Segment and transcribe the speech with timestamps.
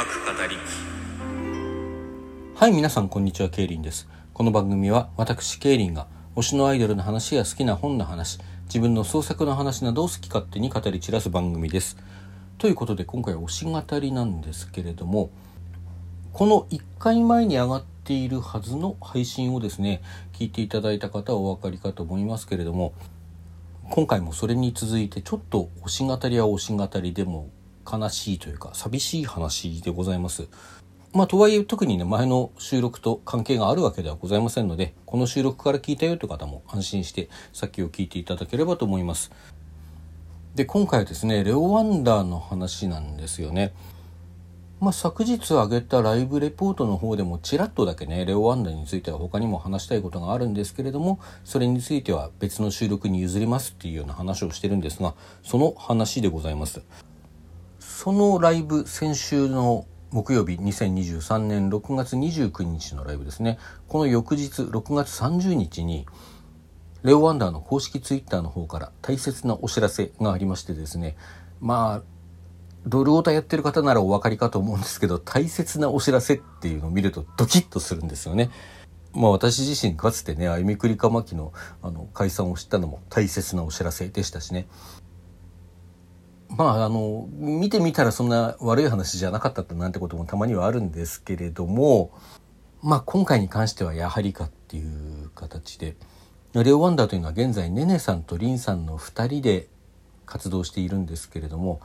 [0.00, 0.06] 語
[0.48, 0.56] り
[2.54, 4.08] はい、皆さんこんにちは、ケイリンです。
[4.32, 6.06] この番組は私、ケイリンが
[6.36, 11.98] 推しのアイドルの話や好きな本の話、自分の創作の話などを好き勝手に語り散らす番組です。
[12.56, 15.28] ということで今回は推し語りなんですけれども、
[16.32, 20.00] この1回前に上がっているはずの配信をですね、
[20.32, 22.94] 聞いていただいた方はお分かりかと思いますけれども、
[23.90, 27.50] 今回もそれに続いてちょっと推し語りは推し語りでも
[27.90, 30.48] 悲しいというか寂しい話でございます。
[31.12, 39.32] まあ、とはいえ特にね前の収録と関係があるわけではございませんのでこの収録から聞いたよという方も安心して先を聞いていただければと思います。
[40.54, 43.72] で今回はですねレオ・ワンダーの話なんですよね。
[44.80, 56.80] まあ、昨日上げたライブレポートの方でもちらっとだけねレオ・ワンダーについては他にも話したいことがあるんですけれどもそれについては別の収録に譲りますっていうような話をしてるんですがその話でございます。
[58.02, 63.58] そのライブ先週の木曜日2023年6月29日のライブですね。
[63.88, 66.06] この翌日6月30日に
[67.02, 71.14] レオ・ワンダーの公式ツイッターの方から大切なお知らせがありましてですね。
[71.60, 72.02] まあ
[72.86, 78.48] ドルオタやってる方ならお分かりかと思うんですけど大切なお知らせっていうのを見るとドキッとするんですよね。
[79.12, 84.68] まあ私自身かつてねあゆみくりかまきのあの解散を知ったのも大切なお知らせでしたしね。
[86.56, 92.12] まああの見てみたらそんな悪い話じゃなかったなんてこともたまにはあるんですけれども
[92.82, 95.96] まあ今回に関してはやはりかっていう形で
[96.52, 99.68] レオ・ワンダーというのは現在ねねさんとリンさんの2人で
[100.26, 101.80] 活動しているんですけれども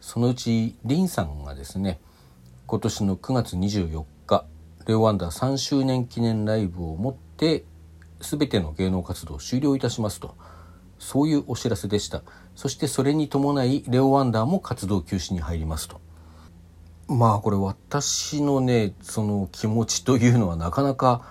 [0.00, 2.00] そのうちリンさんがですね
[2.66, 4.44] 今年の9月24日
[4.86, 7.64] レオ・ワンダー3周年記念ライブをもって
[8.20, 10.34] 全ての芸能活動を終了いたしますと。
[10.98, 12.22] そういうお知らせでした。
[12.54, 16.00] そしてそれに伴いレオ・ワンダーも活動休止に入りますと。
[17.08, 21.22] まあこれ私のねその気持ちというのはなかなか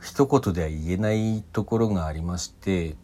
[0.00, 2.96] 一言では言えないところがありまして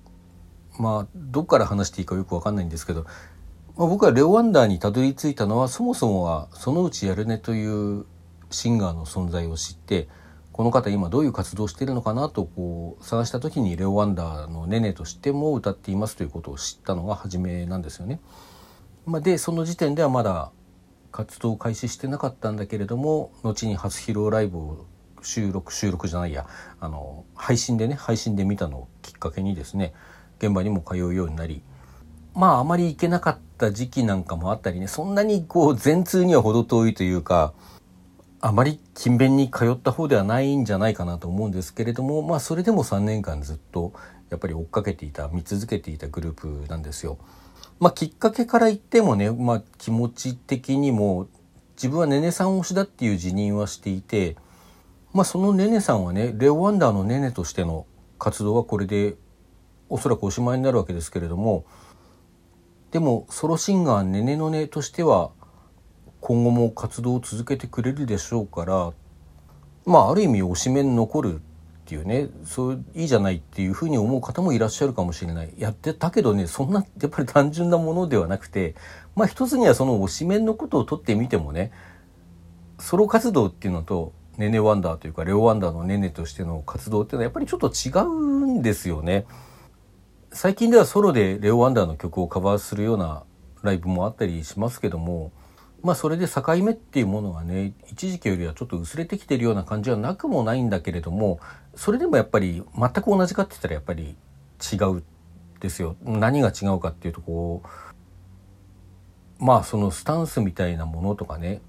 [0.78, 3.04] まあどっから話していいかよく分かんないんですけど、
[3.76, 8.06] まあ、僕はレオ・ワンダーにたどり着いたのはそもそもはそのうちやるねという
[8.50, 10.08] シンガーの存在を知って
[10.58, 18.18] この方今どういう活動をしてるのかなとこう探した時にレオ・ワンダーのネネとしても歌っていますということを知ったのが初めなんですよね。
[19.06, 20.50] まあ、でその時点ではまだ
[21.12, 24.86] 活動を開始してなかったんだけれども後に初披露ライブを
[25.22, 26.48] 収録収録じゃないや
[26.80, 29.94] あの配信でね配信で見たのをきっかけにですね
[30.40, 31.62] 現場にも通うようになり
[32.34, 37.54] まああまり行けなかった時期なんかもあったりねそんなにこう全通には程遠いというか
[38.40, 43.92] あまり勤勉に通った方ではないんじゃないかなと思うんですけれどもまあそれでも3年間ずっと
[44.30, 47.18] やっぱり追っかけていた見続けていたグループなんですよ。
[47.80, 51.28] まあ、きっかけから言ってもね、まあ、気持ち的にも
[51.76, 54.36] 自分はねねさん推しだっていう自認はしていて、
[55.12, 57.86] まあ、そのねねさんはねレオ・ワンダーのねねとしての
[58.18, 59.14] 活動はこれで
[59.88, 61.64] おそらくおしまいになるわけですけれども
[62.90, 65.30] でもソロシンガーねねのねとしては
[66.28, 68.92] 今後も活動を続けてくれるでしょうから
[69.86, 71.38] まあある意味推しメン残るっ
[71.86, 78.74] ていうねそういいじゃないっていうふうに思う方もいらっしゃるかもしれないやってたけどねそんなやっぱり単純なものではなくて
[79.16, 81.72] まあ一つにはその推しメンのことをとってみてもね
[82.78, 89.24] ソロ活動っていうのとネネワンダーというかレオワンダーのネネとしての活動っていうのはやっぱりちょっと違うんですよね。
[90.30, 93.24] 最近ではソロでレオワンダーの曲をカバーするような
[93.62, 95.32] ライブもあったりしますけども
[95.82, 101.40] まあそれで境目っていうものがね一時期よりはちょっと薄れてきてるような感じはなくもないんだけれども
[101.74, 104.16] それでもやっぱり全く同じかって言ったらやっぱり
[104.72, 105.04] 違う
[105.60, 105.96] ですよ。
[106.02, 107.62] 何が違うかっていうとこ
[109.40, 111.60] うまあそのスタンスみたいなものとかね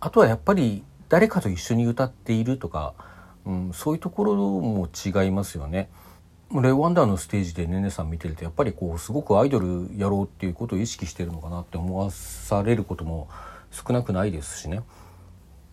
[0.00, 2.94] あとはやっぱり誰かと一緒に歌っているとか、
[3.44, 5.88] うん、そういうところも違いますよね。
[6.60, 13.28] レオ・ワンダーのステージでねねさん見てるとやっぱりこうすごくアイドルやろうっていうことを意識してるのかなって思わされることも
[13.72, 14.82] 少なくないですしね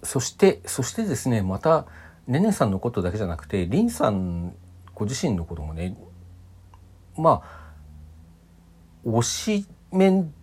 [0.02, 1.86] そしてそしてですねまた
[2.28, 4.56] ねねさんのことだけじゃなくてりんさん
[4.96, 5.96] ご自身のこともね
[7.18, 7.70] まあ
[9.06, 10.34] 推し面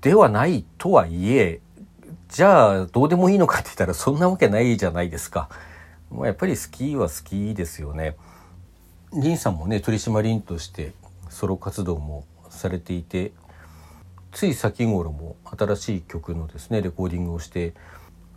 [0.00, 1.60] ではないとはいえ
[2.28, 5.48] じゃあどうでもいいのかって言ったらそんなわけないじゃないですか。
[6.10, 8.16] まあ、やっぱり好きは好きですよね。
[9.12, 10.92] リンさんもね取締員として
[11.28, 13.32] ソロ活動もされていて
[14.34, 17.72] つい先頃も新しい曲のですねレコーディングをして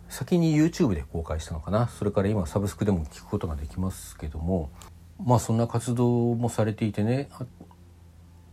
[0.08, 4.70] 先に YouTube で公開したのかなそれから今サブスクでも聴くことができますけども
[5.22, 7.28] まあそんな活動もされていてね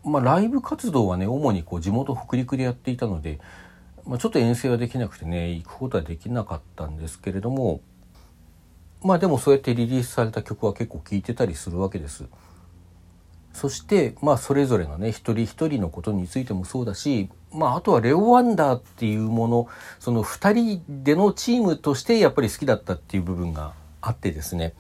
[0.04, 3.40] まあライブ活動はね主にこう地元北陸でやっていたので
[4.06, 7.82] まあ、ちょっと遠征はできなくてね行くことはできなかったんですけれども
[9.02, 12.26] まあでもそうやってリリースされた曲は結構聴いてたりするわけです。
[13.56, 19.68] そしてまあそれぞれのね一人一人のことについてもそうだしまああとはレオ・ワンダーっていうもの
[20.00, 24.74] その2人でのチームとしてやっぱり好きだったっていう部分があってですね。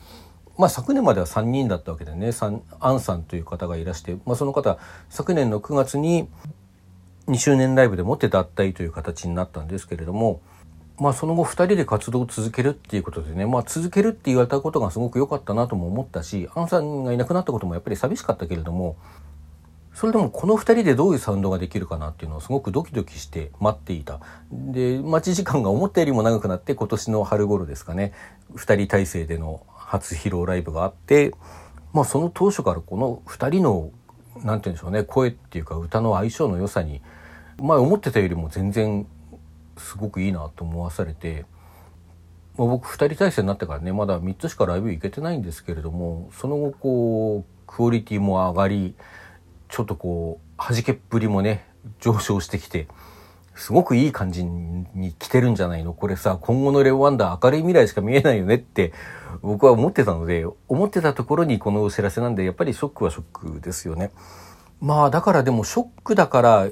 [0.57, 2.31] まあ昨年までは3人だったわけでね
[2.81, 4.77] アンさんという方がいらして、まあ、その方
[5.09, 6.27] 昨年の9月に
[7.27, 10.41] 2周年ライブでもって脱退という形になったんですけれども
[10.97, 18.95] まあその後2人で活動を続けるっていうことでね、まあ続けるって言われたことがすごく良かったなとも思ったし、アンさんがいなくなったこともやっぱり寂しかったけれども、
[19.93, 24.19] それでもこの2人でどういうサウンドができるかなっていうのをすごくドキドキして待っていた。
[24.51, 28.11] で、待ち時間が思ったよりも長くなって今年の春頃ですかね、
[28.55, 31.33] 2人体制での初披露ライブがあって、
[31.93, 33.91] まあその当初からこの2人の、
[34.43, 37.01] なんて言うんでしょうね、声っていうか歌の相性の良さに、
[37.57, 39.07] まあ思ってたよりも全然
[39.77, 41.45] すごくいいなと思わされて、
[42.57, 48.95] まあ、僕2人体制になってからねまだ3つしかライブ行けてないんですけれどもその後こうクオリティも上がり
[49.67, 51.65] ちょっとこう弾けっぷりもね
[51.99, 52.87] 上昇してきて
[53.55, 55.93] すごくいい感じに来てるんじゃないの？
[55.93, 58.91] これさ今後のレオワンダー明るい未来しか見えないよねって
[59.41, 63.23] 僕は思ってたので思ってたところにこのお知らせなんでやっぱりショックはショッ
[63.55, 64.11] クですよね。
[64.81, 66.67] まあだからでもショックだから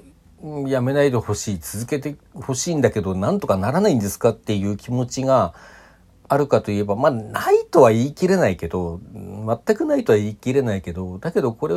[0.68, 5.54] やめないでほしい続けてほしいんだけどなんとかならないんですかっていう気持ちが
[6.28, 11.76] あるかといえばまあないとは言い切れないけど全くないとは言い切れないけどだけどこれ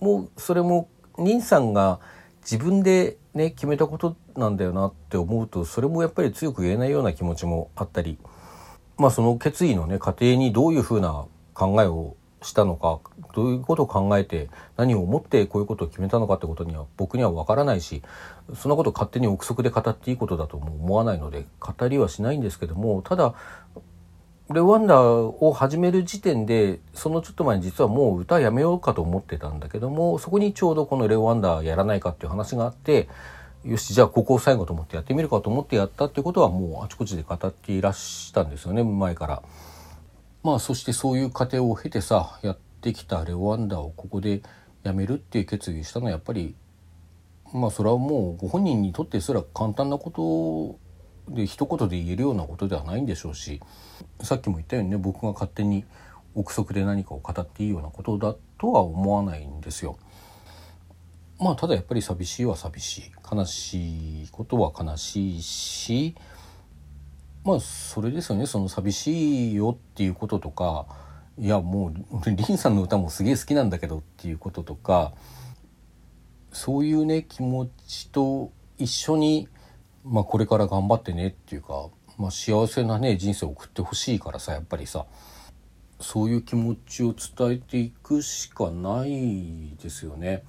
[0.00, 0.88] もそれも
[1.18, 1.98] 兄さんが
[2.42, 8.18] 自分でね決めたことなんだよなって思うとそれもやっぱり強く言えないような気持ちもあったり
[8.98, 12.14] まあその決意のね過程にどういうふうな考えを
[12.46, 13.00] したのか
[13.34, 18.02] どういうことを考えて何を思ってこういうことを決めたのかってことには僕には分からないし
[18.54, 23.34] そんなこと勝手に憶測で語っていいことだとも思わないので語りはしないんですけどもただ
[24.52, 33.08] レワンダーを始める時点でそのちょっと前に実はもう歌やめようかと思ってたんだけどもそこにちょうどこのレワンダーやらないかっていう話があって
[33.64, 39.42] よしじゃあここを最後と思ってやってみるかと思ってやったってことはもうあちこちで語っていらしたんですよね前から。
[40.46, 44.42] まあそしてそういう過程を経てさやってきたレオワンダーをここで
[44.84, 46.54] やめるっていう決意したのはやっぱり
[47.52, 50.78] まあそれはもうご本人にとってすら簡単なこ
[51.28, 53.60] とで一言で言えるようなことではないんでしょうし
[54.22, 55.84] さっきも言ったようにね僕が勝手に
[56.36, 59.98] 憶測で何かを語っていいようなことだとは思わないんですよ。
[61.40, 66.14] まあただやっぱり寂しいは寂しい悲しいことは悲しいし
[67.46, 70.86] まあそれですよねその寂しいよっていうこととか
[71.38, 75.12] いやもうリンさんの歌もすげえ好きなんだけどっていうこととか
[76.52, 79.48] そういうね気持ちと一緒に、
[80.04, 81.88] まあ、これから頑張ってねっていうか、
[82.18, 85.06] まあ、幸せなね人生を送ってほしいからさやっぱりさ
[86.00, 90.42] そういう気持ちを伝えていくしかないですよね。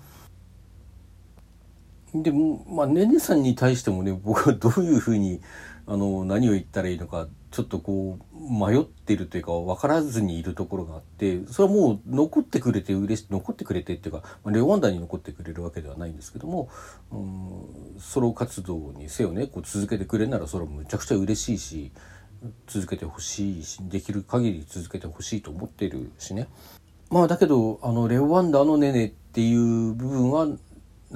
[2.23, 5.41] でまあねねさんに対してもね 僕はどういうふうに
[5.85, 16.69] あの何を言ったらいいのかちょっとこう迷ってるというか分からずにいるところがあってそれはもう残ってくれて嬉し残ってくれてっていうか、まあ、レオワンダに残ってくれるわけではないんですけども、
[17.11, 21.91] うん、ソロ活動にせよねこう続けてくれるならそれはむちゃくちゃ嬉しいし
[22.67, 26.47] 続けてほしいしできる限り続けてほしいと思ってるしね。
[27.09, 30.47] まあだけどあのレオワンダーのネネっていう部分は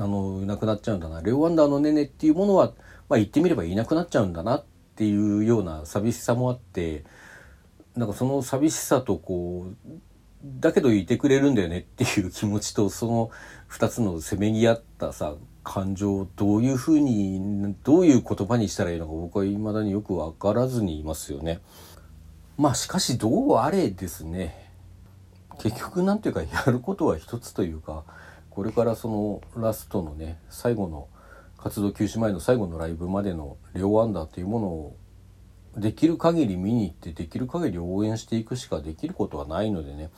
[0.02, 2.74] あのいなくなっちゃうんだなレオワンダーのネネっていうものは
[3.12, 4.66] まあ、言ってみればいなくなっちゃうんだなっ
[4.96, 7.04] ていうような寂しさもあって
[7.94, 10.00] なんかその寂しさとこう
[10.46, 13.32] だけどいてくれるんだよねっていう気持ちとその
[13.70, 21.60] 2つのせめぎ合ったさ感情をどういうふうにどういう言葉にしたらいいのか僕は未だによく分からずにいますよね。
[22.58, 24.72] まあしかしどうあれですね
[25.60, 28.06] 結局なんていうかやることは一つというか
[28.52, 31.08] これからそのラストのね最後の
[31.58, 34.98] 活動休止前の最後のライブまでのレオ・ワンダーというものを
[35.78, 40.10] できる限り見に行ってできる限り応援していくしかできることはないのでね。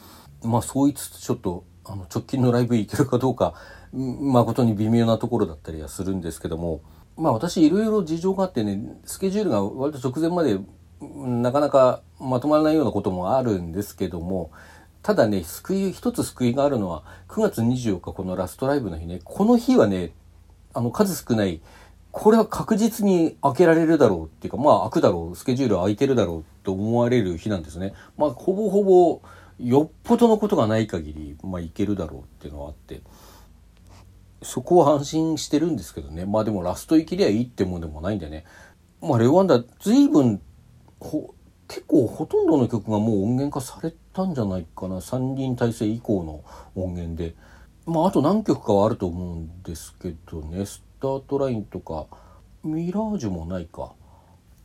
[0.43, 3.53] まあそういつつちょっとあの直近のライブ行けるかどうか
[3.93, 6.81] 誠に微妙なところだったりはするんですけども。
[7.15, 10.57] まあ私いろいろ事情があってねスケジュールが割と直前まで
[10.99, 14.51] なかなかまとまらないようなこともあるんですけども
[15.03, 20.13] ただね救い一つ救いがあるのは9月24日このラストライブの日ねこの日はね
[20.73, 21.61] あの、数少ない、
[22.11, 27.93] これは確実に開けられるだろうっていうか、まあ開くだろう、スケジュール空いてるだろうと思われる日なんですね。
[28.17, 29.21] まあほぼほぼ、
[29.59, 33.01] よっぽどのことがない限り、まあいけるだろうっていうのはあって。
[34.41, 38.43] そこは安心してるんですけどねまあでもラスト生きりゃいいってもんでもないんでね
[38.99, 40.41] まあレオワンダ随分
[40.99, 41.33] ほ
[41.67, 44.97] 結構ほとんどの曲がもう音源化されたんじゃないかな。
[44.97, 46.43] 3人体制以降の
[46.75, 47.35] 音源で。
[47.85, 50.65] まああと何曲かはあると思うんですけどね。
[50.65, 52.07] スタートラインとか
[52.63, 53.93] ミラージュもないか。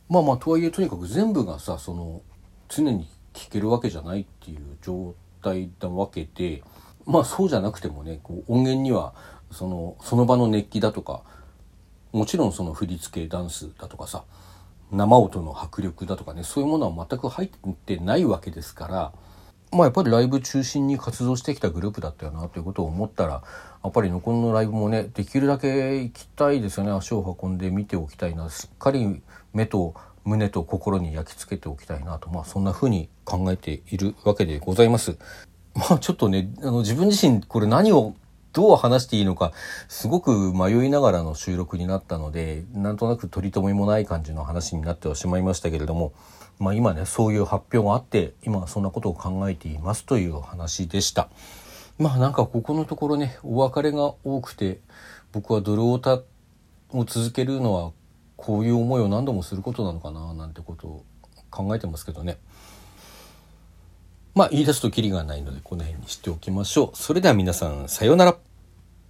[0.09, 2.21] まあまあとはいえとにかく全部がさその
[2.67, 6.63] 常に聴けるわけじゃないっていう状態なわけで。
[7.05, 9.13] まあそうじゃなくてもねこう音源には
[9.51, 11.23] そのその場の熱気だとか
[12.11, 14.23] もちろんその振り付けダンスだとかさ
[14.91, 19.11] 生音の迫力だとかねそういうものは全く入ってないわけですから
[19.71, 23.43] まあやっぱりライブ中心に活動してきたグループだったよなということを思ったら
[23.83, 29.21] やっぱり残りのライブもねできるだけ行きたいですよね足を運んで見ておきたいなしっかり
[29.53, 29.93] 目と
[30.25, 35.17] 胸と心に焼き付けておきたいなとまあそんな風に考えているわけでございます。
[35.75, 38.15] まあちょっとねあの自分自身これ何を
[38.53, 39.51] どう話していいのか
[39.87, 46.13] すごく迷いながらの収録になったのでなんとなく取り留めもない感じの話になってはしまいましたけれども、
[46.57, 51.29] まあ、今ねそういう発表があって今はそんなことを考えていますという話でした。
[51.97, 54.79] まあなんかここのところねお別れが多くて
[55.33, 56.21] 僕はドルオタ
[56.91, 57.91] を続けるのは
[58.37, 61.05] こういう思いを何度もすることなのかななんてことを
[61.51, 62.37] 考えてますけどね。
[64.35, 66.97] まあ言い出すとキリがないのでこの辺にしておきましょう。
[66.97, 68.48] それでは皆さんさようなら。